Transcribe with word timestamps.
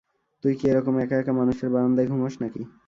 তুই 0.43 0.53
কি 0.55 0.65
এরকম 0.67 0.93
এক-একা 0.97 1.33
মানুষের 1.33 1.69
বারান্দায় 1.73 2.07
ঘুমোস 2.07 2.35
নাকি? 2.41 2.61